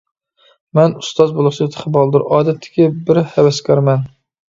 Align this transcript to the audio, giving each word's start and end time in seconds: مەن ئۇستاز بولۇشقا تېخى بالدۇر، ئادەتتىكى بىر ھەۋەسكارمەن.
مەن 0.79 0.95
ئۇستاز 1.01 1.35
بولۇشقا 1.37 1.69
تېخى 1.77 1.95
بالدۇر، 1.99 2.27
ئادەتتىكى 2.33 2.91
بىر 3.07 3.25
ھەۋەسكارمەن. 3.39 4.07